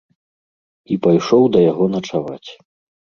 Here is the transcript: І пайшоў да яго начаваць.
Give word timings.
І 0.95 0.97
пайшоў 1.05 1.43
да 1.57 1.63
яго 1.71 1.85
начаваць. 1.97 2.49